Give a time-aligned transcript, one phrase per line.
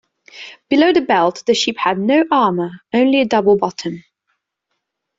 [0.71, 4.03] Below the belt the ship had no armor, only a double bottom.